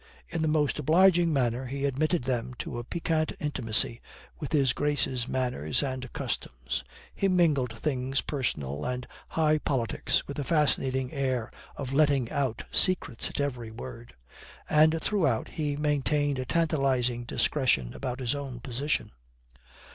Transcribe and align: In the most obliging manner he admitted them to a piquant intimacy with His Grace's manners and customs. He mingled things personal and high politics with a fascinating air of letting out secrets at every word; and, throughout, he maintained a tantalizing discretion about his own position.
In 0.29 0.41
the 0.41 0.47
most 0.47 0.79
obliging 0.79 1.31
manner 1.31 1.67
he 1.67 1.85
admitted 1.85 2.23
them 2.23 2.55
to 2.57 2.79
a 2.79 2.83
piquant 2.83 3.33
intimacy 3.39 4.01
with 4.39 4.51
His 4.51 4.73
Grace's 4.73 5.27
manners 5.27 5.83
and 5.83 6.11
customs. 6.11 6.83
He 7.13 7.27
mingled 7.27 7.77
things 7.77 8.19
personal 8.21 8.83
and 8.83 9.05
high 9.27 9.59
politics 9.59 10.27
with 10.27 10.39
a 10.39 10.43
fascinating 10.43 11.13
air 11.13 11.51
of 11.77 11.93
letting 11.93 12.31
out 12.31 12.63
secrets 12.71 13.29
at 13.29 13.39
every 13.39 13.69
word; 13.69 14.15
and, 14.67 14.99
throughout, 14.99 15.49
he 15.49 15.77
maintained 15.77 16.39
a 16.39 16.45
tantalizing 16.47 17.23
discretion 17.23 17.93
about 17.93 18.19
his 18.21 18.33
own 18.33 18.59
position. 18.59 19.11